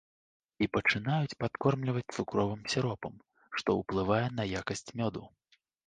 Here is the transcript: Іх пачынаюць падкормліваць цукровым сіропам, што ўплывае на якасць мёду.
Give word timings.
Іх 0.65 0.69
пачынаюць 0.77 1.37
падкормліваць 1.41 2.13
цукровым 2.17 2.61
сіропам, 2.77 3.13
што 3.61 3.69
ўплывае 3.81 4.23
на 4.43 4.51
якасць 4.59 4.87
мёду. 5.01 5.23